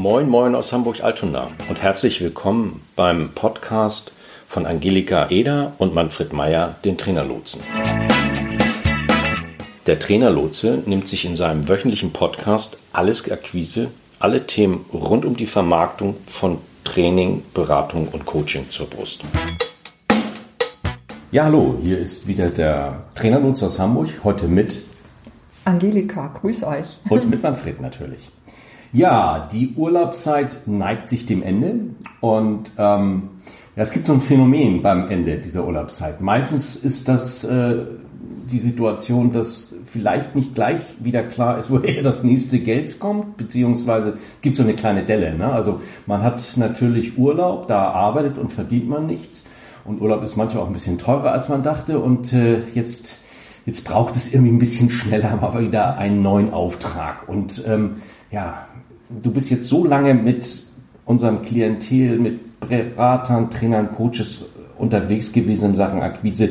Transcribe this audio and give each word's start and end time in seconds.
Moin, 0.00 0.28
moin 0.28 0.54
aus 0.54 0.72
Hamburg-Altona 0.72 1.48
und 1.68 1.82
herzlich 1.82 2.20
willkommen 2.20 2.82
beim 2.94 3.30
Podcast 3.34 4.12
von 4.46 4.64
Angelika 4.64 5.28
Eder 5.28 5.72
und 5.78 5.92
Manfred 5.92 6.32
Meyer, 6.32 6.76
den 6.84 6.96
Trainerlotsen. 6.96 7.62
Der 9.88 9.98
Trainerlotse 9.98 10.84
nimmt 10.86 11.08
sich 11.08 11.24
in 11.24 11.34
seinem 11.34 11.68
wöchentlichen 11.68 12.12
Podcast 12.12 12.78
alles 12.92 13.28
Akquise, 13.28 13.90
alle 14.20 14.46
Themen 14.46 14.84
rund 14.92 15.24
um 15.24 15.36
die 15.36 15.46
Vermarktung 15.46 16.14
von 16.26 16.58
Training, 16.84 17.42
Beratung 17.52 18.06
und 18.06 18.24
Coaching 18.24 18.70
zur 18.70 18.88
Brust. 18.88 19.24
Ja, 21.32 21.46
hallo, 21.46 21.76
hier 21.82 21.98
ist 21.98 22.28
wieder 22.28 22.50
der 22.50 23.02
Trainerlotse 23.16 23.66
aus 23.66 23.80
Hamburg, 23.80 24.10
heute 24.22 24.46
mit 24.46 24.80
Angelika, 25.64 26.28
grüß 26.28 26.62
euch. 26.62 26.98
Und 27.08 27.28
mit 27.28 27.42
Manfred 27.42 27.80
natürlich. 27.80 28.30
Ja, 28.92 29.48
die 29.52 29.74
Urlaubszeit 29.76 30.66
neigt 30.66 31.08
sich 31.08 31.26
dem 31.26 31.42
Ende 31.42 31.74
und 32.20 32.70
ähm, 32.78 33.30
ja, 33.76 33.82
es 33.82 33.92
gibt 33.92 34.06
so 34.06 34.14
ein 34.14 34.20
Phänomen 34.20 34.82
beim 34.82 35.08
Ende 35.10 35.36
dieser 35.36 35.66
Urlaubszeit. 35.66 36.20
Meistens 36.20 36.76
ist 36.76 37.06
das 37.08 37.44
äh, 37.44 37.76
die 38.50 38.60
Situation, 38.60 39.32
dass 39.32 39.74
vielleicht 39.84 40.34
nicht 40.34 40.54
gleich 40.54 40.80
wieder 41.00 41.22
klar 41.22 41.58
ist, 41.58 41.70
woher 41.70 42.02
das 42.02 42.22
nächste 42.22 42.58
Geld 42.58 42.98
kommt, 42.98 43.36
beziehungsweise 43.36 44.18
gibt 44.40 44.56
so 44.56 44.62
eine 44.62 44.74
kleine 44.74 45.04
Delle. 45.04 45.36
Ne? 45.36 45.50
Also 45.50 45.80
man 46.06 46.22
hat 46.22 46.42
natürlich 46.56 47.18
Urlaub, 47.18 47.68
da 47.68 47.90
arbeitet 47.90 48.38
und 48.38 48.52
verdient 48.52 48.88
man 48.88 49.06
nichts. 49.06 49.44
Und 49.84 50.00
Urlaub 50.00 50.22
ist 50.22 50.36
manchmal 50.36 50.64
auch 50.64 50.66
ein 50.66 50.72
bisschen 50.72 50.98
teurer, 50.98 51.32
als 51.32 51.48
man 51.48 51.62
dachte. 51.62 51.98
Und 51.98 52.32
äh, 52.32 52.60
jetzt, 52.74 53.24
jetzt 53.64 53.86
braucht 53.86 54.16
es 54.16 54.34
irgendwie 54.34 54.52
ein 54.52 54.58
bisschen 54.58 54.90
schneller 54.90 55.36
mal 55.40 55.60
wieder 55.60 55.96
einen 55.98 56.22
neuen 56.22 56.52
Auftrag. 56.52 57.28
Und 57.28 57.64
ähm, 57.66 57.96
ja, 58.30 58.68
du 59.08 59.30
bist 59.30 59.50
jetzt 59.50 59.68
so 59.68 59.86
lange 59.86 60.14
mit 60.14 60.64
unserem 61.04 61.42
Klientel, 61.42 62.18
mit 62.18 62.60
Beratern, 62.60 63.50
Trainern, 63.50 63.94
Coaches 63.94 64.44
unterwegs 64.76 65.32
gewesen 65.32 65.70
in 65.70 65.74
Sachen 65.74 66.02
Akquise. 66.02 66.50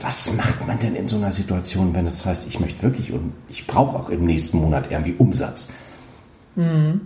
Was 0.00 0.34
macht 0.36 0.66
man 0.66 0.78
denn 0.78 0.94
in 0.94 1.06
so 1.06 1.18
einer 1.18 1.30
Situation, 1.30 1.94
wenn 1.94 2.06
es 2.06 2.24
heißt, 2.24 2.48
ich 2.48 2.58
möchte 2.58 2.82
wirklich 2.82 3.12
und 3.12 3.34
ich 3.48 3.66
brauche 3.66 3.98
auch 3.98 4.08
im 4.08 4.24
nächsten 4.24 4.58
Monat 4.58 4.90
irgendwie 4.90 5.14
Umsatz? 5.18 5.74
Mhm. 6.56 7.00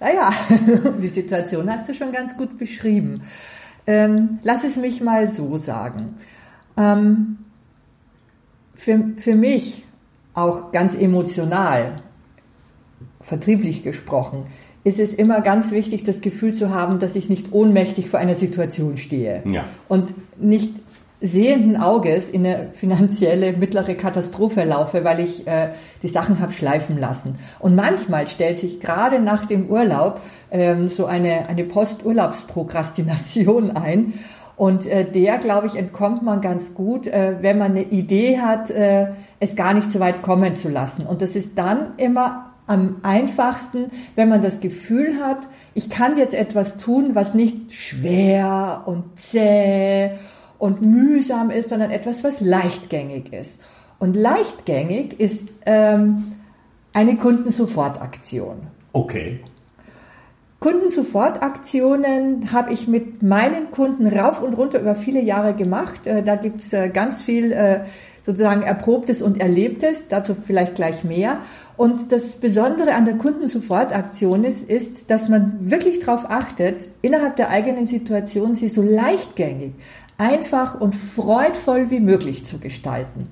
Naja, 0.00 0.32
die 1.02 1.08
Situation 1.08 1.70
hast 1.70 1.88
du 1.88 1.94
schon 1.94 2.12
ganz 2.12 2.36
gut 2.36 2.58
beschrieben. 2.58 3.22
Ähm, 3.86 4.40
lass 4.42 4.64
es 4.64 4.76
mich 4.76 5.00
mal 5.00 5.28
so 5.28 5.56
sagen. 5.58 6.16
Ähm, 6.76 7.38
für, 8.74 9.12
für 9.18 9.36
mich 9.36 9.84
auch 10.34 10.72
ganz 10.72 10.94
emotional 10.94 12.02
vertrieblich 13.26 13.82
gesprochen, 13.82 14.46
ist 14.84 15.00
es 15.00 15.14
immer 15.14 15.40
ganz 15.40 15.72
wichtig, 15.72 16.04
das 16.04 16.20
Gefühl 16.20 16.54
zu 16.54 16.70
haben, 16.70 17.00
dass 17.00 17.16
ich 17.16 17.28
nicht 17.28 17.52
ohnmächtig 17.52 18.08
vor 18.08 18.20
einer 18.20 18.36
Situation 18.36 18.96
stehe 18.96 19.42
ja. 19.44 19.64
und 19.88 20.14
nicht 20.40 20.70
sehenden 21.20 21.76
Auges 21.76 22.30
in 22.30 22.46
eine 22.46 22.68
finanzielle 22.74 23.54
mittlere 23.54 23.94
Katastrophe 23.94 24.62
laufe, 24.62 25.02
weil 25.02 25.20
ich 25.20 25.46
äh, 25.46 25.70
die 26.02 26.08
Sachen 26.08 26.38
habe 26.38 26.52
schleifen 26.52 27.00
lassen. 27.00 27.38
Und 27.58 27.74
manchmal 27.74 28.28
stellt 28.28 28.60
sich 28.60 28.78
gerade 28.78 29.18
nach 29.18 29.46
dem 29.46 29.66
Urlaub 29.66 30.20
ähm, 30.52 30.88
so 30.88 31.06
eine, 31.06 31.48
eine 31.48 31.64
Posturlaubsprokrastination 31.64 33.76
ein. 33.76 34.14
Und 34.56 34.86
äh, 34.86 35.04
der, 35.04 35.38
glaube 35.38 35.66
ich, 35.66 35.74
entkommt 35.74 36.22
man 36.22 36.40
ganz 36.40 36.74
gut, 36.74 37.08
äh, 37.08 37.36
wenn 37.40 37.58
man 37.58 37.72
eine 37.72 37.82
Idee 37.82 38.38
hat, 38.38 38.70
äh, 38.70 39.08
es 39.40 39.56
gar 39.56 39.74
nicht 39.74 39.90
so 39.90 39.98
weit 39.98 40.22
kommen 40.22 40.54
zu 40.54 40.68
lassen. 40.68 41.06
Und 41.06 41.22
das 41.22 41.34
ist 41.34 41.58
dann 41.58 41.94
immer 41.96 42.52
am 42.66 42.96
einfachsten, 43.02 43.90
wenn 44.14 44.28
man 44.28 44.42
das 44.42 44.60
Gefühl 44.60 45.18
hat, 45.20 45.38
ich 45.74 45.90
kann 45.90 46.16
jetzt 46.16 46.34
etwas 46.34 46.78
tun, 46.78 47.14
was 47.14 47.34
nicht 47.34 47.72
schwer 47.72 48.84
und 48.86 49.18
zäh 49.20 50.10
und 50.58 50.82
mühsam 50.82 51.50
ist, 51.50 51.70
sondern 51.70 51.90
etwas, 51.90 52.24
was 52.24 52.40
leichtgängig 52.40 53.32
ist. 53.32 53.60
Und 53.98 54.16
leichtgängig 54.16 55.20
ist 55.20 55.42
ähm, 55.64 56.32
eine 56.92 57.16
Kundensofortaktion. 57.16 58.68
Okay. 58.92 59.40
Kundensofortaktionen 60.60 62.52
habe 62.52 62.72
ich 62.72 62.88
mit 62.88 63.22
meinen 63.22 63.70
Kunden 63.70 64.06
rauf 64.06 64.42
und 64.42 64.54
runter 64.54 64.80
über 64.80 64.94
viele 64.94 65.22
Jahre 65.22 65.54
gemacht. 65.54 66.06
Äh, 66.06 66.22
da 66.22 66.36
gibt's 66.36 66.72
äh, 66.72 66.88
ganz 66.88 67.20
viel 67.20 67.52
äh, 67.52 67.80
sozusagen 68.26 68.62
Erprobtes 68.62 69.22
und 69.22 69.40
Erlebtes, 69.40 70.08
dazu 70.08 70.34
vielleicht 70.34 70.74
gleich 70.74 71.04
mehr. 71.04 71.38
Und 71.76 72.10
das 72.10 72.32
Besondere 72.32 72.94
an 72.94 73.04
der 73.04 73.16
Kundensofortaktion 73.18 74.42
ist, 74.42 74.68
ist, 74.68 75.08
dass 75.08 75.28
man 75.28 75.70
wirklich 75.70 76.00
darauf 76.00 76.28
achtet, 76.28 76.80
innerhalb 77.02 77.36
der 77.36 77.50
eigenen 77.50 77.86
Situation 77.86 78.56
sie 78.56 78.68
so 78.68 78.82
leichtgängig, 78.82 79.74
einfach 80.18 80.80
und 80.80 80.96
freudvoll 80.96 81.90
wie 81.90 82.00
möglich 82.00 82.46
zu 82.46 82.58
gestalten. 82.58 83.30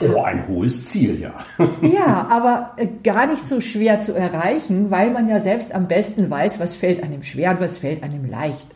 Oh, 0.00 0.20
ein 0.22 0.46
hohes 0.48 0.90
Ziel, 0.90 1.20
ja. 1.20 1.32
ja, 1.80 2.26
aber 2.28 2.72
äh, 2.76 2.88
gar 3.02 3.26
nicht 3.26 3.46
so 3.46 3.60
schwer 3.60 4.00
zu 4.00 4.12
erreichen, 4.12 4.90
weil 4.90 5.10
man 5.10 5.28
ja 5.28 5.38
selbst 5.40 5.72
am 5.72 5.86
besten 5.86 6.28
weiß, 6.28 6.58
was 6.58 6.74
fällt 6.74 7.02
einem 7.02 7.22
schwer 7.22 7.52
und 7.52 7.60
was 7.60 7.78
fällt 7.78 8.02
einem 8.02 8.28
leicht. 8.28 8.66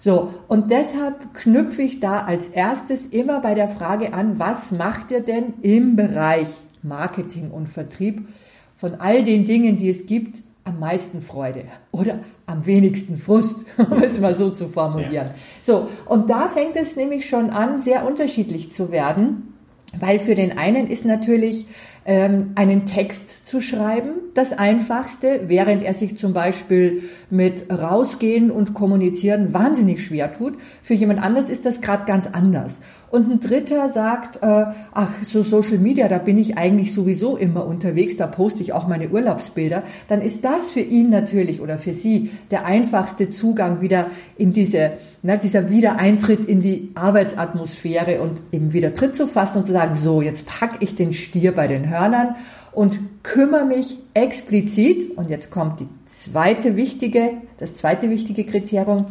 So, 0.00 0.34
und 0.46 0.70
deshalb 0.70 1.34
knüpfe 1.34 1.82
ich 1.82 2.00
da 2.00 2.20
als 2.20 2.48
erstes 2.48 3.06
immer 3.06 3.40
bei 3.40 3.54
der 3.54 3.68
Frage 3.68 4.12
an, 4.12 4.38
was 4.38 4.70
macht 4.70 5.10
ihr 5.10 5.20
denn 5.20 5.54
im 5.62 5.96
Bereich 5.96 6.46
Marketing 6.82 7.50
und 7.50 7.68
Vertrieb 7.68 8.28
von 8.76 8.94
all 8.96 9.24
den 9.24 9.44
Dingen, 9.44 9.76
die 9.76 9.90
es 9.90 10.06
gibt, 10.06 10.42
am 10.64 10.78
meisten 10.78 11.22
Freude 11.22 11.64
oder 11.90 12.20
am 12.46 12.64
wenigsten 12.66 13.18
Frust, 13.18 13.64
um 13.90 14.02
es 14.02 14.18
mal 14.18 14.34
so 14.34 14.50
zu 14.50 14.68
formulieren. 14.68 15.12
Ja. 15.12 15.34
So, 15.62 15.88
und 16.06 16.30
da 16.30 16.48
fängt 16.48 16.76
es 16.76 16.94
nämlich 16.94 17.28
schon 17.28 17.50
an, 17.50 17.80
sehr 17.80 18.06
unterschiedlich 18.06 18.72
zu 18.72 18.92
werden, 18.92 19.54
weil 19.98 20.20
für 20.20 20.34
den 20.34 20.58
einen 20.58 20.86
ist 20.88 21.04
natürlich 21.04 21.66
ähm, 22.08 22.52
einen 22.54 22.86
Text 22.86 23.46
zu 23.46 23.60
schreiben 23.60 24.12
das 24.32 24.52
Einfachste, 24.52 25.42
während 25.48 25.82
er 25.82 25.92
sich 25.92 26.16
zum 26.16 26.32
Beispiel 26.32 27.02
mit 27.28 27.70
rausgehen 27.70 28.50
und 28.50 28.72
kommunizieren 28.72 29.52
wahnsinnig 29.52 30.02
schwer 30.02 30.32
tut. 30.32 30.54
Für 30.82 30.94
jemand 30.94 31.22
anderes 31.22 31.50
ist 31.50 31.66
das 31.66 31.82
gerade 31.82 32.06
ganz 32.06 32.26
anders. 32.26 32.72
Und 33.10 33.30
ein 33.30 33.40
Dritter 33.40 33.90
sagt, 33.90 34.42
äh, 34.42 34.66
ach, 34.92 35.10
so 35.26 35.42
Social 35.42 35.78
Media, 35.78 36.08
da 36.08 36.18
bin 36.18 36.38
ich 36.38 36.56
eigentlich 36.56 36.94
sowieso 36.94 37.36
immer 37.36 37.66
unterwegs, 37.66 38.16
da 38.16 38.26
poste 38.26 38.62
ich 38.62 38.72
auch 38.72 38.86
meine 38.86 39.10
Urlaubsbilder. 39.10 39.82
Dann 40.08 40.22
ist 40.22 40.44
das 40.44 40.70
für 40.70 40.80
ihn 40.80 41.10
natürlich 41.10 41.60
oder 41.60 41.76
für 41.76 41.92
sie 41.92 42.30
der 42.50 42.64
einfachste 42.64 43.30
Zugang 43.30 43.82
wieder 43.82 44.06
in 44.36 44.52
diese, 44.54 44.92
ne, 45.22 45.38
dieser 45.38 45.70
Wiedereintritt 45.70 46.48
in 46.48 46.62
die 46.62 46.90
Arbeitsatmosphäre 46.94 48.20
und 48.20 48.38
eben 48.52 48.72
wieder 48.72 48.94
Tritt 48.94 49.16
zu 49.16 49.26
fassen 49.28 49.58
und 49.58 49.66
zu 49.66 49.72
sagen, 49.72 49.98
so, 49.98 50.22
jetzt 50.22 50.46
pack 50.46 50.76
ich 50.80 50.96
den 50.96 51.12
Stier 51.12 51.54
bei 51.54 51.66
den 51.66 51.88
Hörnern 51.88 52.36
und 52.72 52.98
kümmere 53.22 53.64
mich 53.64 53.98
explizit, 54.14 55.16
und 55.16 55.30
jetzt 55.30 55.50
kommt 55.50 55.80
die 55.80 55.88
zweite 56.06 56.76
wichtige, 56.76 57.32
das 57.58 57.76
zweite 57.76 58.10
wichtige 58.10 58.44
Kriterium, 58.44 59.06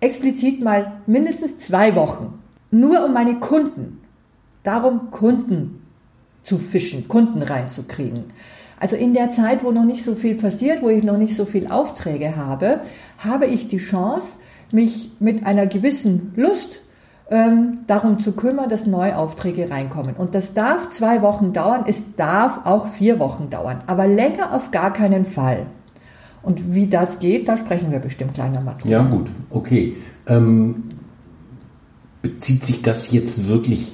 explizit 0.00 0.62
mal 0.62 0.92
mindestens 1.06 1.58
zwei 1.58 1.94
Wochen 1.94 2.38
nur 2.70 3.04
um 3.04 3.12
meine 3.12 3.38
Kunden, 3.38 4.00
darum 4.62 5.10
Kunden 5.10 5.82
zu 6.42 6.58
fischen, 6.58 7.06
Kunden 7.06 7.42
reinzukriegen. 7.42 8.24
Also 8.80 8.96
in 8.96 9.14
der 9.14 9.30
Zeit, 9.30 9.62
wo 9.62 9.70
noch 9.70 9.84
nicht 9.84 10.04
so 10.04 10.16
viel 10.16 10.34
passiert, 10.34 10.82
wo 10.82 10.88
ich 10.88 11.04
noch 11.04 11.18
nicht 11.18 11.36
so 11.36 11.44
viel 11.44 11.68
Aufträge 11.68 12.34
habe, 12.34 12.80
habe 13.18 13.46
ich 13.46 13.68
die 13.68 13.78
Chance, 13.78 14.38
mich 14.72 15.10
mit 15.20 15.46
einer 15.46 15.66
gewissen 15.66 16.32
Lust 16.36 16.80
ähm, 17.30 17.78
darum 17.86 18.20
zu 18.20 18.32
kümmern, 18.32 18.68
dass 18.68 18.86
neue 18.86 19.16
Aufträge 19.16 19.70
reinkommen. 19.70 20.14
Und 20.16 20.34
das 20.34 20.54
darf 20.54 20.90
zwei 20.90 21.22
Wochen 21.22 21.52
dauern, 21.52 21.84
es 21.86 22.14
darf 22.16 22.60
auch 22.64 22.88
vier 22.88 23.18
Wochen 23.18 23.48
dauern, 23.50 23.82
aber 23.86 24.06
länger 24.06 24.54
auf 24.54 24.70
gar 24.70 24.92
keinen 24.92 25.24
Fall. 25.26 25.66
Und 26.42 26.74
wie 26.74 26.88
das 26.88 27.20
geht, 27.20 27.48
da 27.48 27.56
sprechen 27.56 27.90
wir 27.92 28.00
bestimmt 28.00 28.36
nochmal 28.36 28.74
drüber. 28.80 28.88
Ja, 28.90 29.02
gut, 29.02 29.28
okay. 29.50 29.96
Ähm, 30.26 30.90
bezieht 32.20 32.64
sich 32.64 32.82
das 32.82 33.12
jetzt 33.12 33.48
wirklich 33.48 33.92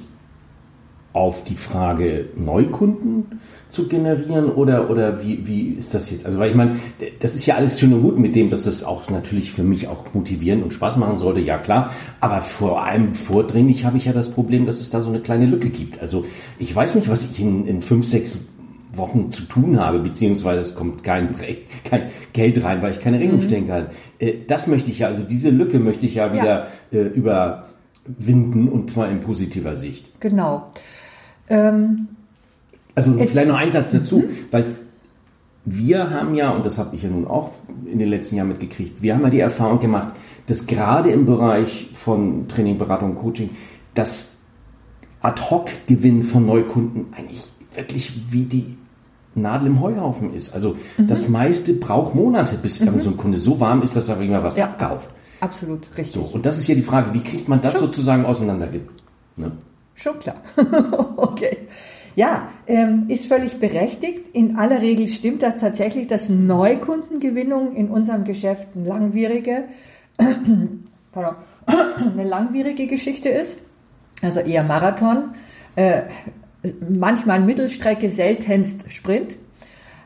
auf 1.13 1.43
die 1.43 1.55
Frage, 1.55 2.25
Neukunden 2.35 3.39
zu 3.69 3.87
generieren 3.87 4.49
oder, 4.49 4.89
oder 4.89 5.23
wie, 5.23 5.47
wie 5.47 5.69
ist 5.69 5.93
das 5.93 6.11
jetzt? 6.11 6.25
Also, 6.25 6.39
weil 6.39 6.51
ich 6.51 6.55
meine, 6.55 6.75
das 7.19 7.35
ist 7.35 7.45
ja 7.45 7.55
alles 7.55 7.79
schön 7.79 7.93
und 7.93 8.01
gut 8.01 8.19
mit 8.19 8.35
dem, 8.35 8.49
dass 8.49 8.63
das 8.63 8.83
auch 8.83 9.09
natürlich 9.09 9.51
für 9.51 9.63
mich 9.63 9.87
auch 9.87 10.05
motivieren 10.13 10.63
und 10.63 10.73
Spaß 10.73 10.97
machen 10.97 11.17
sollte, 11.17 11.39
ja 11.39 11.57
klar. 11.57 11.91
Aber 12.19 12.41
vor 12.41 12.83
allem 12.83 13.15
vordringlich 13.15 13.85
habe 13.85 13.97
ich 13.97 14.05
ja 14.05 14.13
das 14.13 14.31
Problem, 14.31 14.65
dass 14.65 14.79
es 14.79 14.89
da 14.89 15.01
so 15.01 15.09
eine 15.09 15.19
kleine 15.19 15.45
Lücke 15.45 15.69
gibt. 15.69 15.99
Also, 15.99 16.25
ich 16.59 16.75
weiß 16.75 16.95
nicht, 16.95 17.09
was 17.09 17.31
ich 17.31 17.39
in, 17.39 17.65
in 17.65 17.81
fünf, 17.81 18.05
sechs 18.05 18.47
Wochen 18.93 19.31
zu 19.31 19.43
tun 19.43 19.79
habe, 19.79 19.99
beziehungsweise 19.99 20.61
es 20.61 20.75
kommt 20.75 21.03
kein, 21.03 21.35
kein 21.83 22.09
Geld 22.33 22.63
rein, 22.63 22.81
weil 22.81 22.91
ich 22.91 22.99
keine 22.99 23.19
Rechnung 23.19 23.41
mhm. 23.41 23.47
stellen 23.47 23.67
kann. 23.67 23.87
Äh, 24.19 24.33
das 24.47 24.67
möchte 24.67 24.91
ich 24.91 24.99
ja, 24.99 25.07
also 25.07 25.23
diese 25.23 25.49
Lücke 25.49 25.79
möchte 25.79 26.05
ich 26.05 26.15
ja 26.15 26.33
wieder 26.33 26.67
ja. 26.91 26.99
Äh, 26.99 27.07
über 27.07 27.65
winden 28.05 28.67
und 28.67 28.89
zwar 28.89 29.09
in 29.09 29.21
positiver 29.21 29.75
Sicht. 29.75 30.19
Genau. 30.19 30.71
Ähm, 31.49 32.07
also 32.95 33.13
vielleicht 33.13 33.47
noch 33.47 33.57
ein 33.57 33.71
Satz 33.71 33.91
dazu, 33.91 34.19
mhm. 34.19 34.29
weil 34.51 34.65
wir 35.65 36.09
haben 36.09 36.35
ja, 36.35 36.51
und 36.51 36.65
das 36.65 36.77
habe 36.77 36.95
ich 36.95 37.03
ja 37.03 37.09
nun 37.09 37.27
auch 37.27 37.51
in 37.85 37.99
den 37.99 38.09
letzten 38.09 38.35
Jahren 38.35 38.49
mitgekriegt, 38.49 39.01
wir 39.01 39.15
haben 39.15 39.23
ja 39.23 39.29
die 39.29 39.39
Erfahrung 39.39 39.79
gemacht, 39.79 40.13
dass 40.47 40.67
gerade 40.67 41.11
im 41.11 41.25
Bereich 41.25 41.89
von 41.93 42.47
Training, 42.47 42.77
Beratung, 42.77 43.15
Coaching, 43.15 43.51
das 43.93 44.41
Ad-Hoc-Gewinn 45.21 46.23
von 46.23 46.45
Neukunden 46.45 47.13
eigentlich 47.15 47.43
wirklich 47.75 48.19
wie 48.31 48.45
die 48.45 48.77
Nadel 49.35 49.67
im 49.67 49.79
Heuhaufen 49.79 50.33
ist. 50.33 50.53
Also 50.53 50.75
mhm. 50.97 51.07
das 51.07 51.29
meiste 51.29 51.73
braucht 51.73 52.15
Monate, 52.15 52.55
bis 52.55 52.79
mhm. 52.79 52.99
so 52.99 53.11
ein 53.11 53.17
Kunde 53.17 53.37
so 53.37 53.59
warm 53.59 53.81
ist, 53.81 53.95
dass 53.95 54.09
er 54.09 54.19
irgendwann 54.19 54.43
was 54.43 54.57
ja. 54.57 54.65
abkauft. 54.65 55.09
Absolut, 55.39 55.87
richtig. 55.97 56.15
So, 56.15 56.21
und 56.21 56.45
das 56.45 56.57
ist 56.57 56.67
ja 56.67 56.75
die 56.75 56.83
Frage, 56.83 57.13
wie 57.13 57.21
kriegt 57.21 57.47
man 57.47 57.61
das 57.61 57.73
Schon. 57.73 57.87
sozusagen 57.87 58.25
auseinander? 58.25 58.67
Ne? 59.37 59.51
Schon 60.01 60.19
klar. 60.19 60.41
okay. 61.17 61.57
Ja, 62.15 62.49
ähm, 62.67 63.05
ist 63.07 63.27
völlig 63.27 63.59
berechtigt. 63.59 64.33
In 64.33 64.57
aller 64.57 64.81
Regel 64.81 65.07
stimmt 65.07 65.43
das 65.43 65.59
tatsächlich, 65.59 66.07
dass 66.07 66.29
Neukundengewinnung 66.29 67.75
in 67.75 67.89
unserem 67.89 68.23
Geschäft 68.23 68.67
eine 68.75 68.87
langwierige, 68.87 69.65
pardon, 71.11 71.35
eine 72.13 72.23
langwierige 72.23 72.87
Geschichte 72.87 73.29
ist. 73.29 73.57
Also 74.21 74.41
eher 74.41 74.63
Marathon, 74.63 75.35
äh, 75.75 76.03
manchmal 76.89 77.41
Mittelstrecke, 77.41 78.09
seltenst 78.09 78.91
Sprint. 78.91 79.35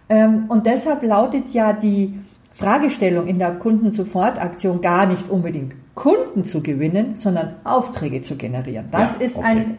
Ähm, 0.09 0.45
und 0.49 0.65
deshalb 0.65 1.03
lautet 1.03 1.49
ja 1.49 1.73
die 1.73 2.19
Fragestellung 2.51 3.27
in 3.27 3.39
der 3.39 3.55
Kundensofortaktion 3.55 4.81
gar 4.81 5.07
nicht 5.07 5.29
unbedingt 5.29 5.73
Kunden 5.95 6.45
zu 6.45 6.61
gewinnen, 6.61 7.15
sondern 7.15 7.55
Aufträge 7.63 8.21
zu 8.21 8.35
generieren. 8.35 8.87
Das 8.91 9.19
ja, 9.19 9.25
ist 9.25 9.37
okay. 9.37 9.47
ein 9.47 9.77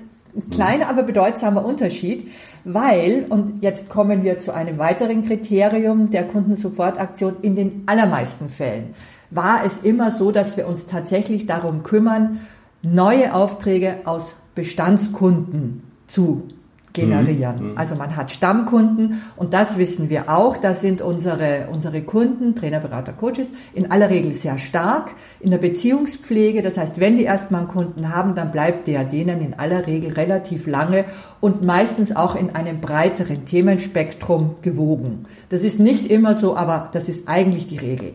kleiner, 0.50 0.88
aber 0.88 1.02
bedeutsamer 1.02 1.64
Unterschied, 1.64 2.28
weil, 2.64 3.26
und 3.28 3.62
jetzt 3.62 3.88
kommen 3.88 4.24
wir 4.24 4.38
zu 4.38 4.54
einem 4.54 4.78
weiteren 4.78 5.26
Kriterium 5.26 6.10
der 6.10 6.24
Kundensofortaktion, 6.24 7.36
in 7.42 7.56
den 7.56 7.82
allermeisten 7.86 8.48
Fällen. 8.48 8.94
War 9.30 9.64
es 9.64 9.82
immer 9.82 10.10
so, 10.10 10.30
dass 10.32 10.56
wir 10.56 10.66
uns 10.66 10.86
tatsächlich 10.86 11.46
darum 11.46 11.82
kümmern, 11.82 12.40
neue 12.82 13.34
Aufträge 13.34 14.00
aus 14.04 14.34
Bestandskunden 14.54 15.82
zu 16.06 16.48
generieren. 16.94 17.56
Mhm. 17.56 17.70
mhm. 17.72 17.78
Also 17.78 17.94
man 17.96 18.16
hat 18.16 18.30
Stammkunden 18.30 19.20
und 19.36 19.52
das 19.52 19.76
wissen 19.76 20.08
wir 20.08 20.30
auch. 20.30 20.56
Da 20.56 20.72
sind 20.72 21.02
unsere, 21.02 21.68
unsere 21.70 22.00
Kunden, 22.02 22.56
Trainer, 22.56 22.80
Berater, 22.80 23.12
Coaches 23.12 23.48
in 23.74 23.90
aller 23.90 24.08
Regel 24.08 24.32
sehr 24.32 24.56
stark 24.56 25.10
in 25.40 25.50
der 25.50 25.58
Beziehungspflege. 25.58 26.62
Das 26.62 26.78
heißt, 26.78 26.98
wenn 26.98 27.18
die 27.18 27.24
erstmal 27.24 27.62
einen 27.62 27.70
Kunden 27.70 28.14
haben, 28.14 28.34
dann 28.34 28.50
bleibt 28.50 28.86
der 28.86 29.04
denen 29.04 29.42
in 29.42 29.54
aller 29.54 29.86
Regel 29.86 30.12
relativ 30.12 30.66
lange 30.66 31.04
und 31.40 31.62
meistens 31.62 32.16
auch 32.16 32.36
in 32.36 32.54
einem 32.54 32.80
breiteren 32.80 33.44
Themenspektrum 33.44 34.56
gewogen. 34.62 35.26
Das 35.50 35.62
ist 35.62 35.80
nicht 35.80 36.10
immer 36.10 36.36
so, 36.36 36.56
aber 36.56 36.88
das 36.92 37.08
ist 37.08 37.28
eigentlich 37.28 37.68
die 37.68 37.78
Regel. 37.78 38.12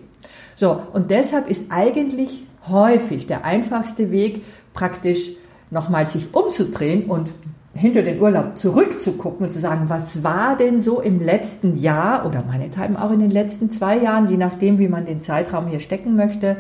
So. 0.56 0.82
Und 0.94 1.12
deshalb 1.12 1.50
ist 1.50 1.72
eigentlich 1.72 2.44
häufig 2.68 3.28
der 3.28 3.46
einfachste 3.46 4.12
Weg 4.12 4.44
praktisch 4.74 5.34
nochmal 5.72 6.08
sich 6.08 6.34
umzudrehen 6.34 7.06
und 7.06 7.30
hinter 7.74 8.02
den 8.02 8.20
Urlaub 8.20 8.58
zurückzugucken 8.58 9.46
und 9.46 9.54
zu 9.54 9.60
sagen, 9.60 9.86
was 9.88 10.24
war 10.24 10.58
denn 10.58 10.82
so 10.82 11.02
im 11.02 11.22
letzten 11.22 11.78
Jahr 11.78 12.26
oder 12.26 12.44
meinethalben 12.46 12.98
auch 12.98 13.12
in 13.12 13.20
den 13.20 13.32
letzten 13.32 13.70
zwei 13.70 13.98
Jahren, 13.98 14.30
je 14.30 14.38
nachdem, 14.38 14.80
wie 14.80 14.88
man 14.88 15.06
den 15.06 15.22
Zeitraum 15.22 15.68
hier 15.68 15.80
stecken 15.80 16.16
möchte, 16.16 16.58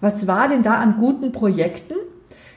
was 0.00 0.26
war 0.26 0.48
denn 0.48 0.62
da 0.62 0.74
an 0.74 0.96
guten 0.98 1.32
Projekten, 1.32 1.94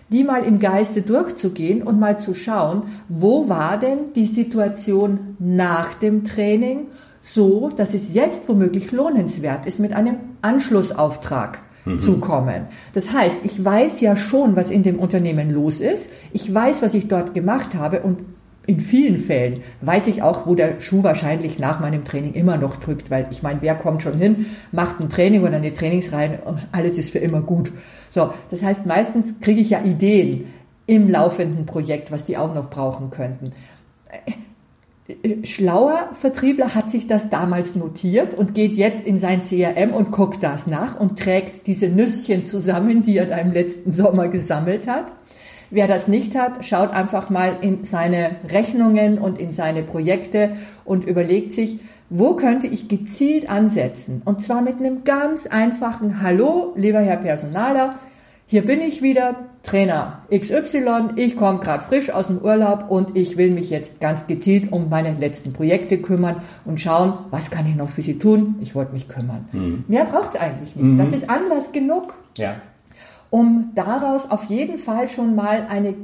die 0.09 0.23
mal 0.23 0.43
im 0.43 0.59
Geiste 0.59 1.01
durchzugehen 1.01 1.81
und 1.83 1.99
mal 1.99 2.19
zu 2.19 2.33
schauen, 2.33 2.83
wo 3.07 3.49
war 3.49 3.79
denn 3.79 4.13
die 4.15 4.27
Situation 4.27 5.35
nach 5.39 5.95
dem 5.95 6.25
Training 6.25 6.87
so, 7.23 7.71
dass 7.75 7.93
es 7.93 8.13
jetzt 8.13 8.47
womöglich 8.47 8.91
lohnenswert 8.91 9.65
ist 9.65 9.79
mit 9.79 9.93
einem 9.93 10.17
Anschlussauftrag 10.41 11.61
mhm. 11.85 12.01
zukommen. 12.01 12.67
Das 12.93 13.11
heißt, 13.11 13.37
ich 13.43 13.63
weiß 13.63 14.01
ja 14.01 14.15
schon, 14.15 14.55
was 14.55 14.69
in 14.69 14.83
dem 14.83 14.99
Unternehmen 14.99 15.51
los 15.51 15.79
ist. 15.79 16.03
Ich 16.33 16.53
weiß, 16.53 16.81
was 16.81 16.93
ich 16.93 17.07
dort 17.07 17.33
gemacht 17.33 17.75
habe 17.75 18.01
und 18.01 18.19
in 18.67 18.81
vielen 18.81 19.19
Fällen 19.19 19.61
weiß 19.81 20.07
ich 20.07 20.23
auch, 20.23 20.47
wo 20.47 20.55
der 20.55 20.81
Schuh 20.81 21.03
wahrscheinlich 21.03 21.59
nach 21.59 21.79
meinem 21.79 22.03
Training 22.03 22.33
immer 22.33 22.57
noch 22.57 22.77
drückt, 22.77 23.11
weil 23.11 23.27
ich 23.29 23.43
meine, 23.43 23.61
wer 23.61 23.75
kommt 23.75 24.01
schon 24.01 24.17
hin, 24.17 24.47
macht 24.71 24.99
ein 24.99 25.09
Training 25.09 25.43
oder 25.43 25.57
eine 25.57 25.73
Trainingsreihe 25.73 26.39
und 26.45 26.59
alles 26.71 26.97
ist 26.97 27.11
für 27.11 27.19
immer 27.19 27.41
gut. 27.41 27.71
So, 28.09 28.33
das 28.49 28.63
heißt, 28.63 28.87
meistens 28.87 29.39
kriege 29.39 29.61
ich 29.61 29.69
ja 29.69 29.83
Ideen 29.83 30.47
im 30.87 31.09
laufenden 31.09 31.67
Projekt, 31.67 32.11
was 32.11 32.25
die 32.25 32.37
auch 32.37 32.55
noch 32.55 32.71
brauchen 32.71 33.11
könnten 33.11 33.51
schlauer 35.43 36.09
Vertriebler 36.19 36.73
hat 36.73 36.89
sich 36.89 37.07
das 37.07 37.29
damals 37.29 37.75
notiert 37.75 38.33
und 38.33 38.55
geht 38.55 38.73
jetzt 38.73 39.05
in 39.05 39.19
sein 39.19 39.41
CRM 39.43 39.91
und 39.93 40.11
guckt 40.11 40.41
das 40.41 40.65
nach 40.65 40.99
und 40.99 41.19
trägt 41.19 41.67
diese 41.67 41.89
Nüsschen 41.89 42.45
zusammen, 42.47 43.03
die 43.03 43.17
er 43.17 43.27
da 43.27 43.37
im 43.37 43.53
letzten 43.53 43.91
Sommer 43.91 44.29
gesammelt 44.29 44.87
hat. 44.87 45.13
Wer 45.69 45.87
das 45.87 46.07
nicht 46.07 46.35
hat, 46.35 46.65
schaut 46.65 46.91
einfach 46.91 47.29
mal 47.29 47.57
in 47.61 47.85
seine 47.85 48.37
Rechnungen 48.49 49.19
und 49.19 49.39
in 49.39 49.51
seine 49.51 49.83
Projekte 49.83 50.57
und 50.85 51.05
überlegt 51.05 51.53
sich, 51.53 51.79
wo 52.09 52.35
könnte 52.35 52.67
ich 52.67 52.87
gezielt 52.87 53.49
ansetzen? 53.49 54.21
Und 54.25 54.43
zwar 54.43 54.61
mit 54.61 54.77
einem 54.77 55.03
ganz 55.03 55.47
einfachen 55.47 56.21
Hallo, 56.21 56.73
lieber 56.75 56.99
Herr 56.99 57.17
Personaler, 57.17 57.95
hier 58.47 58.63
bin 58.63 58.79
ich 58.79 59.01
wieder, 59.01 59.49
Trainer 59.65 60.21
XY, 60.29 61.15
ich 61.15 61.35
komme 61.35 61.59
gerade 61.59 61.83
frisch 61.83 62.09
aus 62.11 62.27
dem 62.27 62.37
Urlaub 62.37 62.89
und 62.89 63.17
ich 63.17 63.35
will 63.35 63.51
mich 63.51 63.69
jetzt 63.69 63.99
ganz 63.99 64.27
gezielt 64.27 64.71
um 64.71 64.89
meine 64.89 65.13
letzten 65.13 65.53
Projekte 65.53 65.97
kümmern 65.97 66.43
und 66.65 66.79
schauen, 66.79 67.13
was 67.31 67.49
kann 67.49 67.67
ich 67.67 67.75
noch 67.75 67.89
für 67.89 68.03
Sie 68.03 68.19
tun? 68.19 68.55
Ich 68.61 68.75
wollte 68.75 68.93
mich 68.93 69.09
kümmern. 69.09 69.49
Mhm. 69.51 69.83
Mehr 69.87 70.05
braucht 70.05 70.35
es 70.35 70.39
eigentlich 70.39 70.75
nicht. 70.75 70.85
Mhm. 70.85 70.97
Das 70.97 71.13
ist 71.13 71.29
Anlass 71.29 71.71
genug, 71.71 72.13
ja. 72.37 72.55
um 73.31 73.71
daraus 73.73 74.29
auf 74.29 74.45
jeden 74.45 74.77
Fall 74.77 75.07
schon 75.07 75.35
mal 75.35 75.65
eine 75.67 75.95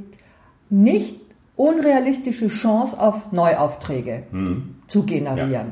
nicht 0.70 1.20
unrealistische 1.56 2.48
Chance 2.48 3.00
auf 3.00 3.32
Neuaufträge 3.32 4.24
mhm. 4.32 4.76
zu 4.88 5.04
generieren. 5.04 5.52
Ja. 5.52 5.66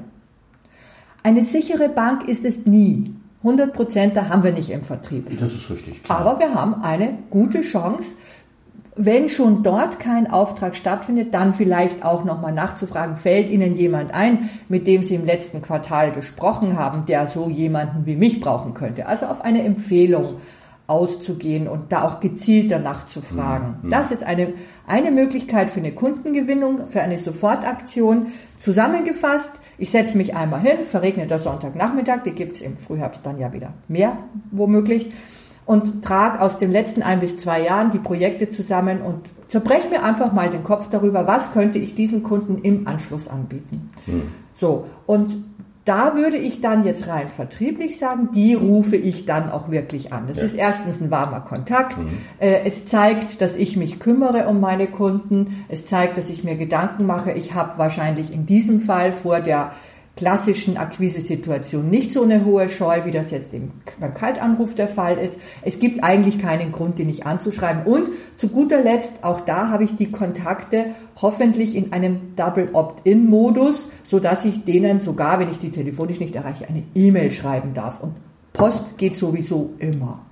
Eine 1.24 1.46
sichere 1.46 1.90
Bank 1.90 2.28
ist 2.28 2.46
es 2.46 2.66
nie. 2.66 3.14
100 3.44 3.74
Prozent, 3.74 4.18
da 4.18 4.28
haben 4.28 4.44
wir 4.44 4.52
nicht 4.52 4.70
im 4.70 4.84
Vertrieb. 4.84 5.40
Das 5.40 5.54
ist 5.54 5.70
richtig. 5.70 6.04
Klar. 6.04 6.20
Aber 6.20 6.40
wir 6.40 6.54
haben 6.54 6.84
eine 6.84 7.20
gute 7.30 7.62
Chance, 7.62 8.10
wenn 9.02 9.30
schon 9.30 9.64
dort 9.64 9.98
kein 10.00 10.30
Auftrag 10.30 10.76
stattfindet, 10.76 11.34
dann 11.34 11.54
vielleicht 11.54 12.04
auch 12.04 12.26
nochmal 12.26 12.52
nachzufragen, 12.52 13.16
fällt 13.16 13.50
Ihnen 13.50 13.78
jemand 13.78 14.14
ein, 14.14 14.50
mit 14.68 14.88
dem 14.88 15.06
Sie 15.06 15.16
im 15.16 15.26
letzten 15.26 15.62
Quartal 15.62 16.12
gesprochen 16.12 16.78
haben, 16.78 17.06
der 17.06 17.28
so 17.28 17.48
jemanden 17.48 18.06
wie 18.06 18.18
mich 18.18 18.42
brauchen 18.42 18.74
könnte. 18.74 19.06
Also 19.06 19.28
auf 19.28 19.40
eine 19.42 19.64
Empfehlung 19.64 20.36
auszugehen 20.88 21.70
und 21.70 21.94
da 21.94 22.10
auch 22.10 22.20
gezielt 22.20 22.72
danach 22.72 23.06
zu 23.06 23.22
fragen. 23.22 23.78
Mhm. 23.84 23.90
Das 23.90 24.12
ist 24.12 24.24
eine, 24.24 24.54
eine 24.86 25.12
Möglichkeit 25.12 25.70
für 25.70 25.80
eine 25.80 25.94
Kundengewinnung, 25.94 26.90
für 26.90 27.02
eine 27.02 27.18
Sofortaktion. 27.18 28.34
Zusammengefasst, 28.58 29.52
ich 29.80 29.92
setze 29.92 30.18
mich 30.18 30.36
einmal 30.36 30.62
hin, 30.62 30.86
verregneter 30.86 31.40
Sonntagnachmittag, 31.40 32.24
die 32.24 32.32
gibt's 32.32 32.62
im 32.62 32.78
Frühherbst 32.78 33.26
dann 33.26 33.40
ja 33.40 33.54
wieder 33.54 33.74
mehr, 33.88 34.18
womöglich, 34.52 35.12
und 35.66 36.04
trage 36.04 36.42
aus 36.42 36.60
den 36.60 36.72
letzten 36.72 37.04
ein 37.04 37.20
bis 37.20 37.38
zwei 37.38 37.62
Jahren 37.62 37.92
die 37.92 38.00
Projekte 38.00 38.50
zusammen 38.50 39.02
und 39.02 39.30
zerbreche 39.50 39.88
mir 39.90 40.04
einfach 40.04 40.34
mal 40.34 40.50
den 40.50 40.64
Kopf 40.64 40.90
darüber, 40.90 41.28
was 41.28 41.54
könnte 41.54 41.78
ich 41.80 41.96
diesen 41.96 42.24
Kunden 42.24 42.58
im 42.64 42.88
Anschluss 42.88 43.28
anbieten. 43.28 43.92
Hm. 44.06 44.24
So, 44.56 44.86
und 45.06 45.38
da 45.90 46.16
würde 46.16 46.38
ich 46.38 46.62
dann 46.62 46.84
jetzt 46.84 47.08
rein 47.08 47.30
vertrieblich 47.30 47.98
sagen, 47.98 48.30
die 48.32 48.54
rufe 48.54 48.96
ich 48.96 49.26
dann 49.26 49.50
auch 49.50 49.72
wirklich 49.72 50.14
an. 50.14 50.28
Das 50.28 50.38
ja. 50.38 50.44
ist 50.44 50.54
erstens 50.54 51.02
ein 51.02 51.10
warmer 51.10 51.40
Kontakt. 51.40 51.98
Mhm. 51.98 52.10
Äh, 52.38 52.60
es 52.66 52.86
zeigt, 52.86 53.42
dass 53.42 53.58
ich 53.58 53.76
mich 53.76 54.00
kümmere 54.00 54.48
um 54.48 54.60
meine 54.60 54.86
Kunden. 54.86 55.66
Es 55.68 55.88
zeigt, 55.88 56.20
dass 56.20 56.30
ich 56.30 56.44
mir 56.44 56.58
Gedanken 56.58 57.08
mache. 57.08 57.32
Ich 57.32 57.56
habe 57.56 57.80
wahrscheinlich 57.80 58.32
in 58.32 58.46
diesem 58.46 58.82
Fall 58.82 59.14
vor 59.14 59.40
der 59.40 59.72
klassischen 60.20 60.76
Akquisesituation 60.76 61.90
nicht 61.90 62.12
so 62.12 62.24
eine 62.24 62.44
hohe 62.44 62.68
Scheu, 62.68 63.06
wie 63.06 63.12
das 63.12 63.32
jetzt 63.32 63.54
im, 63.54 63.72
beim 64.02 64.14
Kaltanruf 64.14 64.76
der 64.76 64.90
Fall 64.90 65.18
ist. 65.18 65.40
Es 65.62 65.80
gibt 65.80 66.04
eigentlich 66.04 66.40
keinen 66.40 66.74
Grund, 66.74 67.00
den 67.00 67.08
nicht 67.08 67.26
anzuschreiben. 67.26 67.84
Und 67.86 68.10
zu 68.36 68.50
guter 68.50 68.82
Letzt, 68.84 69.24
auch 69.24 69.40
da 69.40 69.70
habe 69.70 69.86
ich 69.86 69.96
die 69.96 70.12
Kontakte 70.12 70.88
hoffentlich 71.22 71.74
in 71.74 71.94
einem 71.94 72.36
Double 72.36 72.68
Opt-in-Modus, 72.74 73.88
so 74.04 74.20
dass 74.20 74.44
ich 74.44 74.66
denen 74.66 75.00
sogar, 75.00 75.40
wenn 75.40 75.52
ich 75.52 75.60
die 75.60 75.72
telefonisch 75.72 76.20
nicht 76.20 76.36
erreiche, 76.36 76.68
eine 76.68 76.84
E-Mail 76.94 77.32
schreiben 77.32 77.74
darf. 77.74 78.04
Und 78.04 78.16
Post 78.52 78.98
geht 78.98 79.16
sowieso 79.16 79.72
immer. 79.80 80.26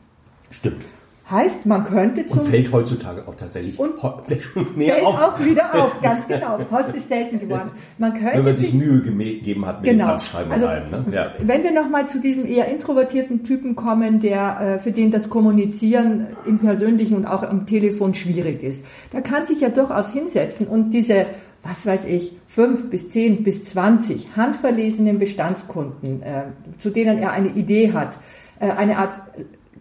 Stimmt. 0.52 0.84
Heißt, 1.30 1.66
man 1.66 1.84
könnte 1.84 2.26
zum... 2.26 2.40
Und 2.40 2.48
fällt 2.48 2.72
heutzutage 2.72 3.28
auch 3.28 3.36
tatsächlich 3.36 3.78
und 3.78 3.96
mehr 4.78 4.94
fällt 4.94 5.06
auf. 5.06 5.22
auch 5.22 5.44
wieder 5.44 5.76
auf, 5.76 5.92
ganz 6.02 6.26
genau. 6.26 6.58
Post 6.70 6.96
ist 6.96 7.10
selten 7.10 7.40
geworden. 7.40 7.72
Man 7.98 8.14
könnte 8.14 8.38
wenn 8.38 8.44
man 8.46 8.56
sich, 8.56 8.72
sich 8.72 8.74
Mühe 8.76 9.02
gegeben 9.02 9.66
hat 9.66 9.82
mit 9.82 9.92
genau. 9.92 10.06
dem 10.06 10.12
Anschreiben 10.14 10.52
also, 10.52 10.68
allem. 10.68 10.90
Ne? 10.90 11.06
Ja. 11.12 11.34
Wenn 11.40 11.64
wir 11.64 11.72
nochmal 11.72 12.08
zu 12.08 12.22
diesem 12.22 12.46
eher 12.46 12.68
introvertierten 12.70 13.44
Typen 13.44 13.76
kommen, 13.76 14.22
der 14.22 14.78
äh, 14.78 14.80
für 14.80 14.92
den 14.92 15.12
das 15.12 15.30
Kommunizieren 15.30 16.28
im 16.46 16.60
Persönlichen 16.60 17.18
und 17.18 17.26
auch 17.26 17.44
am 17.44 17.68
Telefon 17.68 18.14
schwierig 18.14 18.64
ist. 18.64 18.86
Da 19.12 19.20
kann 19.20 19.46
sich 19.46 19.60
ja 19.60 19.70
durchaus 19.70 20.14
hinsetzen 20.14 20.66
und 20.68 20.92
diese 20.92 21.26
was 21.64 21.86
weiß 21.86 22.06
ich, 22.06 22.34
fünf 22.46 22.90
bis 22.90 23.10
zehn 23.10 23.44
bis 23.44 23.66
zwanzig 23.66 24.30
handverlesenen 24.38 25.20
Bestandskunden, 25.20 26.22
äh, 26.22 26.44
zu 26.78 26.90
denen 26.90 27.18
er 27.18 27.32
eine 27.32 27.50
Idee 27.50 27.92
hat, 27.92 28.18
äh, 28.60 28.70
eine 28.70 28.98
Art 28.98 29.20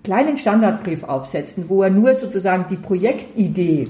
kleinen 0.06 0.36
Standardbrief 0.36 1.02
aufsetzen, 1.02 1.64
wo 1.68 1.82
er 1.82 1.90
nur 1.90 2.14
sozusagen 2.14 2.66
die 2.70 2.76
Projektidee, 2.76 3.88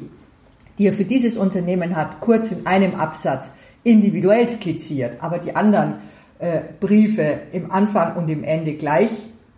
die 0.78 0.87
er 0.87 0.94
für 0.94 1.04
dieses 1.04 1.37
Unternehmen 1.37 1.94
hat, 1.94 2.23
kurz 2.23 2.52
in 2.52 2.66
einem 2.66 2.94
Absatz 2.94 3.52
individuell 3.85 4.49
skizziert, 4.49 5.23
aber 5.23 5.38
die 5.38 5.54
anderen 5.54 5.96
äh, 6.38 6.62
Briefe 6.80 7.40
im 7.52 7.70
Anfang 7.70 8.16
und 8.16 8.30
im 8.30 8.44
Ende 8.44 8.76
gleich 8.76 9.11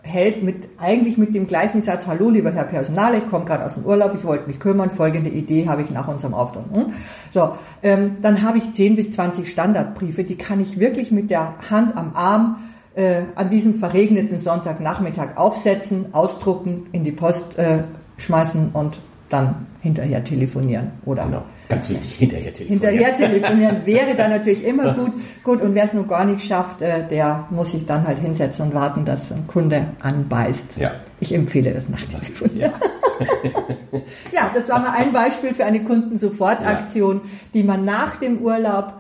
hält 0.03 0.43
mit 0.43 0.69
eigentlich 0.79 1.17
mit 1.17 1.33
dem 1.33 1.47
gleichen 1.47 1.81
Satz, 1.83 2.09
hallo 2.09 2.29
lieber 2.29 2.51
Herr 2.51 2.65
Personal, 2.65 3.15
ich 3.15 3.29
komme 3.29 3.45
gerade 3.45 3.65
aus 3.65 3.75
dem 3.75 3.85
Urlaub, 3.85 4.13
ich 4.17 4.25
wollte 4.25 4.49
mich 4.49 4.59
kümmern, 4.59 4.91
folgende 4.91 5.31
Idee 5.31 5.69
habe 5.69 5.83
ich 5.83 5.91
nach 5.91 6.09
unserem 6.09 6.35
Auftritt. 6.35 6.65
Hm? 6.73 6.87
So, 7.33 7.53
ähm, 7.85 8.17
dann 8.21 8.43
habe 8.43 8.59
ich 8.59 8.73
10 8.73 8.97
bis 8.97 9.13
20 9.13 9.49
Standardbriefe, 9.49 10.25
die 10.25 10.37
kann 10.37 10.61
ich 10.61 10.81
wirklich 10.81 11.13
mit 11.13 11.31
der 11.31 11.55
Hand 11.71 11.97
am 11.97 12.11
Arm 12.15 12.57
äh, 12.99 13.23
an 13.37 13.49
diesem 13.49 13.77
verregneten 13.77 14.41
Sonntagnachmittag 14.41 15.37
aufsetzen, 15.37 16.07
ausdrucken, 16.13 16.87
in 16.91 17.05
die 17.05 17.13
Post 17.13 17.57
äh, 17.57 17.85
schmeißen 18.17 18.71
und 18.73 18.99
dann 19.31 19.67
hinterher 19.81 20.25
telefonieren 20.25 20.91
oder 21.05 21.25
genau. 21.25 21.45
Ganz 21.69 21.91
wichtig, 21.91 22.15
hinterher 22.17 22.53
telefonieren. 22.53 22.91
Hinterher 22.91 23.17
telefonieren 23.17 23.77
wäre 23.87 24.15
dann 24.17 24.31
natürlich 24.31 24.65
immer 24.65 24.95
gut. 24.95 25.13
Gut, 25.45 25.63
und 25.63 25.75
wer 25.75 25.85
es 25.85 25.93
noch 25.93 26.09
gar 26.09 26.25
nicht 26.25 26.45
schafft, 26.45 26.83
äh, 26.83 27.07
der 27.09 27.47
muss 27.51 27.71
sich 27.71 27.87
dann 27.87 28.07
halt 28.07 28.19
hinsetzen 28.19 28.67
und 28.67 28.75
warten, 28.75 29.05
dass 29.05 29.31
ein 29.31 29.47
Kunde 29.47 29.87
anbeißt. 30.01 30.79
Ja. 30.79 30.93
Ich 31.21 31.33
empfehle 31.33 31.73
das 31.73 31.89
Nachtelefonieren. 31.89 32.73
Ja. 32.73 33.99
ja, 34.33 34.51
das 34.53 34.69
war 34.69 34.81
mal 34.81 34.95
ein 34.97 35.13
Beispiel 35.13 35.55
für 35.55 35.65
eine 35.65 35.85
Kundensofortaktion, 35.85 37.17
ja. 37.17 37.31
die 37.55 37.63
man 37.63 37.85
nach 37.85 38.17
dem 38.17 38.39
Urlaub 38.39 38.95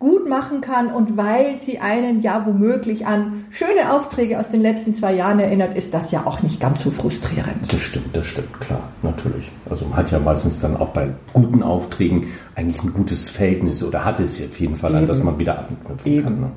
gut 0.00 0.26
machen 0.26 0.62
kann 0.62 0.90
und 0.90 1.18
weil 1.18 1.58
sie 1.58 1.78
einen 1.78 2.22
ja 2.22 2.46
womöglich 2.46 3.06
an 3.06 3.44
schöne 3.50 3.92
Aufträge 3.92 4.40
aus 4.40 4.48
den 4.48 4.62
letzten 4.62 4.94
zwei 4.94 5.12
Jahren 5.12 5.38
erinnert, 5.38 5.76
ist 5.76 5.92
das 5.92 6.10
ja 6.10 6.26
auch 6.26 6.42
nicht 6.42 6.58
ganz 6.58 6.82
so 6.82 6.90
frustrierend. 6.90 7.70
Das 7.70 7.80
stimmt, 7.80 8.16
das 8.16 8.26
stimmt, 8.26 8.60
klar, 8.60 8.82
natürlich. 9.02 9.52
Also 9.68 9.84
man 9.84 9.98
hat 9.98 10.10
ja 10.10 10.18
meistens 10.18 10.58
dann 10.60 10.78
auch 10.78 10.88
bei 10.88 11.10
guten 11.34 11.62
Aufträgen 11.62 12.28
eigentlich 12.56 12.82
ein 12.82 12.94
gutes 12.94 13.28
Verhältnis 13.28 13.82
oder 13.82 14.02
hat 14.02 14.20
es 14.20 14.42
auf 14.42 14.58
jeden 14.58 14.76
Fall, 14.76 14.94
an 14.94 15.06
das 15.06 15.22
man 15.22 15.38
wieder 15.38 15.58
anknüpfen 15.58 16.10
Eben. 16.10 16.24
kann. 16.24 16.40
Ne? 16.40 16.50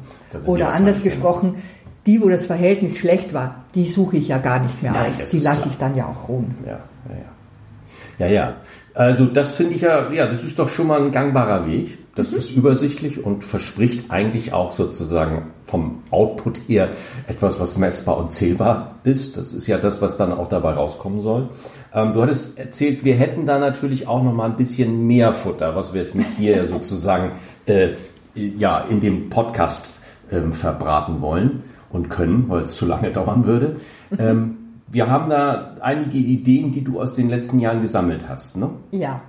Oder 0.46 0.70
anders 0.70 1.04
gesprochen, 1.04 1.56
die, 2.06 2.22
wo 2.22 2.30
das 2.30 2.46
Verhältnis 2.46 2.98
schlecht 2.98 3.34
war, 3.34 3.66
die 3.76 3.88
suche 3.88 4.18
ich 4.18 4.30
ja 4.30 4.38
gar 4.38 4.60
nicht 4.60 4.82
mehr 4.82 4.94
Nein, 4.94 5.12
aus. 5.22 5.30
Die 5.30 5.40
lasse 5.40 5.68
ich 5.68 5.78
dann 5.78 5.98
ja 5.98 6.06
auch 6.06 6.30
ruhen. 6.30 6.56
Ja, 6.66 6.72
ja, 6.72 7.16
ja. 7.16 7.33
Ja, 8.20 8.28
ja. 8.28 8.56
Also 8.94 9.26
das 9.26 9.56
finde 9.56 9.74
ich 9.76 9.82
ja, 9.82 10.12
ja, 10.12 10.28
das 10.28 10.44
ist 10.44 10.60
doch 10.60 10.70
schon 10.70 10.88
mal 10.88 11.02
ein 11.02 11.12
gangbarer 11.12 11.66
Weg. 11.66 11.98
Das 12.16 12.32
mhm. 12.32 12.38
ist 12.38 12.52
übersichtlich 12.52 13.24
und 13.24 13.44
verspricht 13.44 14.12
eigentlich 14.12 14.54
auch 14.54 14.72
sozusagen 14.72 15.52
vom 15.64 16.04
Output 16.12 16.60
her 16.68 16.90
etwas, 17.28 17.60
was 17.60 17.78
messbar 17.78 18.18
und 18.18 18.32
zählbar 18.32 19.00
ist. 19.04 19.36
Das 19.36 19.54
ist 19.54 19.66
ja 19.66 19.80
das, 19.80 20.02
was 20.02 20.18
dann 20.18 20.32
auch 20.32 20.48
dabei 20.48 20.74
rauskommen 20.74 21.22
soll. 21.22 21.50
Ähm, 21.94 22.14
du 22.14 22.22
hattest 22.22 22.60
erzählt, 22.60 23.04
wir 23.04 23.16
hätten 23.16 23.48
da 23.48 23.58
natürlich 23.58 24.08
auch 24.08 24.22
noch 24.22 24.34
mal 24.34 24.46
ein 24.46 24.58
bisschen 24.58 25.08
mehr 25.08 25.34
Futter, 25.34 25.76
was 25.76 25.94
wir 25.94 26.02
jetzt 26.02 26.16
nicht 26.16 26.30
hier 26.38 26.66
sozusagen 26.70 27.32
äh, 27.66 27.96
ja 28.36 28.80
in 28.80 29.00
dem 29.00 29.30
Podcast 29.30 30.04
ähm, 30.32 30.54
verbraten 30.54 31.22
wollen 31.22 31.64
und 31.90 32.10
können, 32.10 32.46
weil 32.48 32.64
es 32.64 32.76
zu 32.76 32.86
lange 32.86 33.12
dauern 33.12 33.46
würde. 33.46 33.78
Ähm, 34.20 34.58
wir 34.94 35.10
haben 35.10 35.30
da 35.30 35.76
einige 35.82 36.18
Ideen, 36.18 36.72
die 36.72 36.84
du 36.84 37.02
aus 37.02 37.14
den 37.16 37.28
letzten 37.28 37.60
Jahren 37.60 37.82
gesammelt 37.82 38.30
hast, 38.30 38.58
ne? 38.58 38.70
Ja. 38.92 39.22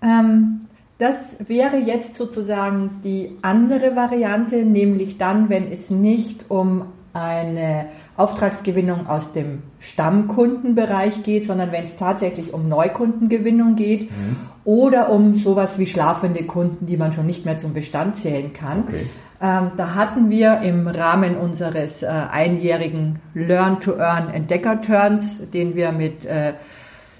Ähm, 0.00 0.60
das 0.98 1.36
wäre 1.48 1.76
jetzt 1.76 2.14
sozusagen 2.14 3.00
die 3.04 3.36
andere 3.42 3.96
Variante, 3.96 4.64
nämlich 4.64 5.18
dann, 5.18 5.50
wenn 5.50 5.70
es 5.70 5.90
nicht 5.90 6.46
um 6.50 6.86
eine 7.12 7.86
Auftragsgewinnung 8.16 9.06
aus 9.06 9.32
dem 9.32 9.62
Stammkundenbereich 9.80 11.22
geht, 11.22 11.46
sondern 11.46 11.72
wenn 11.72 11.84
es 11.84 11.96
tatsächlich 11.96 12.54
um 12.54 12.68
Neukundengewinnung 12.68 13.74
geht 13.74 14.10
mhm. 14.10 14.36
oder 14.64 15.10
um 15.10 15.34
sowas 15.34 15.78
wie 15.78 15.86
schlafende 15.86 16.44
Kunden, 16.44 16.86
die 16.86 16.96
man 16.96 17.12
schon 17.12 17.26
nicht 17.26 17.44
mehr 17.44 17.58
zum 17.58 17.72
Bestand 17.72 18.16
zählen 18.16 18.52
kann. 18.52 18.84
Okay. 18.86 19.06
Ähm, 19.40 19.72
da 19.76 19.94
hatten 19.94 20.30
wir 20.30 20.60
im 20.60 20.88
Rahmen 20.88 21.36
unseres 21.36 22.02
äh, 22.02 22.06
einjährigen 22.06 23.18
Learn-to-Earn 23.34 24.32
Entdecker-Turns, 24.32 25.50
den 25.50 25.74
wir 25.74 25.92
mit 25.92 26.24
äh, 26.24 26.54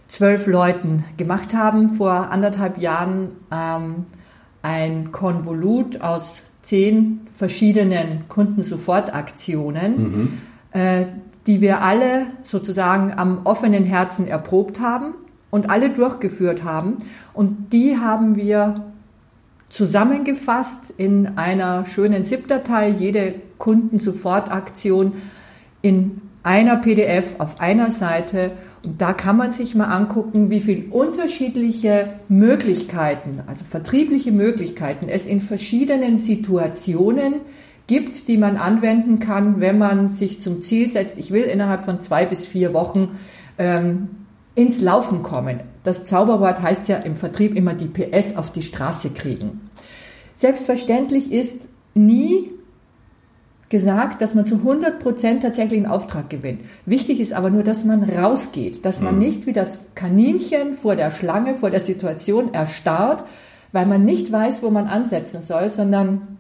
zwölf 0.09 0.47
Leuten 0.47 1.05
gemacht 1.17 1.53
haben 1.53 1.95
vor 1.95 2.31
anderthalb 2.31 2.79
Jahren, 2.79 3.33
ähm, 3.53 4.07
ein 4.63 5.13
Konvolut 5.13 6.01
aus 6.01 6.43
zehn 6.63 7.27
verschiedenen 7.37 8.29
Kundensofortaktionen, 8.29 9.99
mhm. 9.99 10.39
äh, 10.73 11.05
die 11.47 11.61
wir 11.61 11.83
alle 11.83 12.27
sozusagen 12.45 13.13
am 13.17 13.43
offenen 13.45 13.85
Herzen 13.85 14.27
erprobt 14.27 14.81
haben 14.81 15.15
und 15.51 15.71
alle 15.71 15.91
durchgeführt 15.91 16.65
haben. 16.65 16.99
Und 17.33 17.73
die 17.73 17.99
haben 17.99 18.37
wir 18.37 18.87
zusammengefasst 19.69 20.95
in 20.97 21.37
einer 21.37 21.87
schönen 21.87 22.25
ZIP-Datei, 22.25 22.91
jede 22.91 23.35
Kundensofortaktion 23.59 25.15
in 25.83 26.23
einer 26.43 26.77
PDF 26.77 27.27
auf 27.39 27.61
einer 27.61 27.93
Seite 27.93 28.53
und 28.87 29.03
da 29.03 29.13
kann 29.13 29.37
man 29.37 29.51
sich 29.53 29.75
mal 29.75 29.87
angucken, 29.87 30.49
wie 30.49 30.61
viele 30.61 30.85
unterschiedliche 30.91 32.11
Möglichkeiten, 32.29 33.41
also 33.49 33.65
vertriebliche 33.69 34.31
Möglichkeiten 34.31 35.09
es 35.09 35.27
in 35.27 35.41
verschiedenen 35.41 36.19
Situationen 36.19 37.35
gibt, 37.89 38.29
die 38.29 38.37
man 38.37 38.57
anwenden 38.57 39.19
kann, 39.19 39.61
wenn 39.61 39.79
man 39.79 40.11
sich 40.11 40.41
zum 40.41 40.63
Ziel 40.63 40.91
setzt, 40.91 41.19
ich 41.19 41.33
will 41.33 41.43
innerhalb 41.43 41.85
von 41.85 42.01
zwei 42.01 42.27
bis 42.27 42.47
vier 42.47 42.75
Wochen 42.75 43.19
ähm, 43.59 44.09
ins 44.55 44.81
Laufen 44.81 45.25
kommen. 45.25 45.61
Das 45.87 46.05
Zauberwort 46.09 46.61
heißt 46.61 46.89
ja 46.89 46.97
im 46.97 47.15
Vertrieb 47.15 47.55
immer 47.55 47.73
die 47.73 47.87
PS 47.87 48.37
auf 48.37 48.51
die 48.51 48.65
Straße 48.65 49.11
kriegen. 49.11 49.71
Selbstverständlich 50.35 51.31
ist 51.31 51.69
nie 51.95 52.51
gesagt, 53.69 54.21
dass 54.21 54.35
man 54.35 54.47
zu 54.47 54.57
100 54.57 54.99
Prozent 54.99 55.45
tatsächlich 55.45 55.79
einen 55.79 55.87
Auftrag 55.91 56.29
gewinnt. 56.29 56.63
Wichtig 56.87 57.21
ist 57.21 57.33
aber 57.33 57.51
nur, 57.51 57.63
dass 57.63 57.85
man 57.85 58.03
rausgeht, 58.03 58.85
dass 58.85 59.01
man 59.01 59.15
mhm. 59.15 59.21
nicht 59.21 59.47
wie 59.47 59.53
das 59.53 59.95
Kaninchen 59.95 60.75
vor 60.75 60.97
der 60.97 61.13
Schlange, 61.13 61.55
vor 61.55 61.71
der 61.71 61.79
Situation 61.79 62.53
erstarrt, 62.53 63.23
weil 63.71 63.87
man 63.87 64.05
nicht 64.05 64.33
weiß, 64.33 64.65
wo 64.65 64.71
man 64.71 64.89
ansetzen 64.89 65.43
soll, 65.43 65.71
sondern 65.71 66.39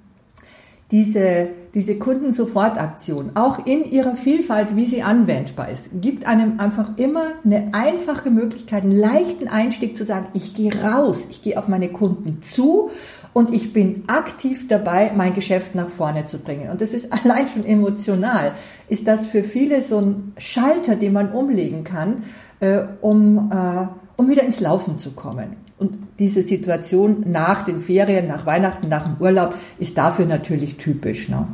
diese, 0.91 1.51
diese 1.77 1.99
Kundensofortaktion, 1.99 3.33
auch 3.35 3.67
in 3.67 3.85
ihrer 3.85 4.17
Vielfalt, 4.17 4.77
wie 4.77 4.87
sie 4.87 5.03
anwendbar 5.03 5.69
ist, 5.69 5.91
gibt 6.01 6.27
einem 6.27 6.59
einfach 6.59 6.97
immer 6.97 7.33
eine 7.45 7.69
einfache 7.73 8.31
Möglichkeit, 8.31 8.83
einen 8.83 8.99
leichten 8.99 9.47
Einstieg 9.47 9.99
zu 9.99 10.07
sagen, 10.07 10.29
ich 10.33 10.55
gehe 10.55 10.73
raus, 10.75 11.19
ich 11.29 11.43
gehe 11.43 11.59
auf 11.59 11.69
meine 11.69 11.91
Kunden 11.91 12.41
zu 12.41 12.89
und 13.35 13.53
ich 13.53 13.75
bin 13.75 14.05
aktiv 14.07 14.67
dabei, 14.69 15.13
mein 15.15 15.35
Geschäft 15.35 15.75
nach 15.75 15.91
vorne 15.91 16.25
zu 16.25 16.39
bringen. 16.39 16.71
Und 16.71 16.81
das 16.81 16.95
ist 16.95 17.13
allein 17.25 17.47
schon 17.47 17.67
emotional, 17.67 18.53
ist 18.89 19.07
das 19.07 19.27
für 19.27 19.43
viele 19.43 19.83
so 19.83 19.99
ein 19.99 20.33
Schalter, 20.39 20.97
den 20.97 21.13
man 21.13 21.31
umlegen 21.31 21.85
kann, 21.85 22.23
äh, 22.61 22.85
um, 23.03 23.53
äh, 23.53 23.87
um 24.17 24.31
wieder 24.31 24.45
ins 24.45 24.61
Laufen 24.61 24.99
zu 24.99 25.11
kommen. 25.11 25.59
Und 25.79 25.99
diese 26.19 26.43
Situation 26.43 27.25
nach 27.27 27.67
den 27.67 27.83
Ferien, 27.83 28.29
nach 28.29 28.47
Weihnachten, 28.47 28.89
nach 28.89 29.05
dem 29.05 29.17
Urlaub 29.21 29.55
ist 29.79 29.99
dafür 29.99 30.25
natürlich 30.25 30.79
typisch. 30.79 31.29
Ne? 31.29 31.47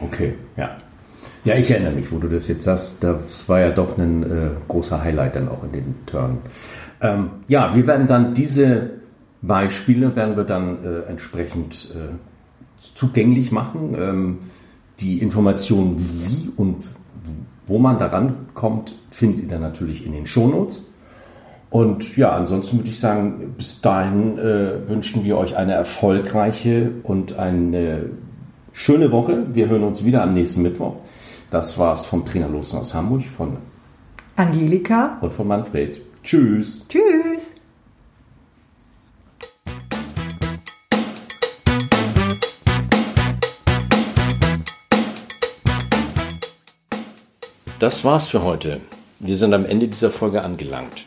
Okay, 0.00 0.34
ja. 0.56 0.76
Ja, 1.44 1.56
ich 1.56 1.70
erinnere 1.70 1.92
mich, 1.92 2.10
wo 2.10 2.18
du 2.18 2.28
das 2.28 2.48
jetzt 2.48 2.64
sagst, 2.64 3.04
das 3.04 3.48
war 3.48 3.60
ja 3.60 3.70
doch 3.70 3.98
ein 3.98 4.22
äh, 4.22 4.50
großer 4.66 5.02
Highlight 5.02 5.36
dann 5.36 5.48
auch 5.48 5.62
in 5.64 5.72
den 5.72 5.94
Turn. 6.06 6.38
Ähm, 7.02 7.30
ja, 7.48 7.74
wir 7.74 7.86
werden 7.86 8.06
dann 8.06 8.34
diese 8.34 8.90
Beispiele 9.42 10.16
werden 10.16 10.36
wir 10.36 10.44
dann 10.44 10.82
äh, 10.82 11.00
entsprechend 11.10 11.90
äh, 11.94 12.14
zugänglich 12.78 13.52
machen. 13.52 13.94
Ähm, 13.98 14.38
die 15.00 15.18
Informationen, 15.18 15.96
wie 15.98 16.50
und 16.56 16.84
wo 17.66 17.78
man 17.78 17.98
daran 17.98 18.46
kommt, 18.54 18.94
findet 19.10 19.42
ihr 19.42 19.48
dann 19.48 19.60
natürlich 19.60 20.06
in 20.06 20.12
den 20.12 20.26
Shownotes. 20.26 20.92
Und 21.70 22.16
ja, 22.16 22.32
ansonsten 22.32 22.78
würde 22.78 22.90
ich 22.90 23.00
sagen, 23.00 23.54
bis 23.56 23.80
dahin 23.80 24.38
äh, 24.38 24.88
wünschen 24.88 25.24
wir 25.24 25.36
euch 25.36 25.56
eine 25.56 25.72
erfolgreiche 25.72 26.92
und 27.02 27.36
eine 27.38 28.04
schöne 28.74 29.10
Woche. 29.10 29.46
Wir 29.54 29.68
hören 29.68 29.84
uns 29.84 30.04
wieder 30.04 30.22
am 30.22 30.34
nächsten 30.34 30.60
Mittwoch. 30.60 30.96
Das 31.50 31.78
war's 31.78 32.04
vom 32.04 32.26
Trainer 32.26 32.48
Lotsen 32.48 32.80
aus 32.80 32.92
Hamburg, 32.92 33.22
von 33.24 33.56
Angelika 34.36 35.16
und 35.22 35.32
von 35.32 35.46
Manfred. 35.46 36.02
Tschüss. 36.22 36.86
Tschüss. 36.88 37.54
Das 47.78 48.04
war's 48.04 48.28
für 48.28 48.42
heute. 48.42 48.80
Wir 49.20 49.36
sind 49.36 49.54
am 49.54 49.64
Ende 49.64 49.88
dieser 49.88 50.10
Folge 50.10 50.42
angelangt. 50.42 51.06